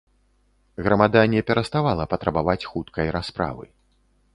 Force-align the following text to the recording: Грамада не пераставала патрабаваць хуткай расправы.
Грамада 0.87 1.21
не 1.35 1.43
пераставала 1.51 2.09
патрабаваць 2.15 2.59
хуткай 2.71 3.07
расправы. 3.19 3.75